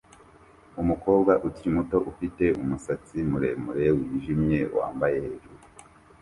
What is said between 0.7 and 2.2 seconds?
umukobwa ukiri muto